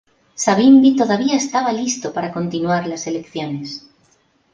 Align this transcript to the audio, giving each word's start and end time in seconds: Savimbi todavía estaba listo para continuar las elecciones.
Savimbi 0.43 0.95
todavía 0.95 1.35
estaba 1.35 1.71
listo 1.71 2.11
para 2.11 2.31
continuar 2.33 2.87
las 2.87 3.05
elecciones. 3.05 3.87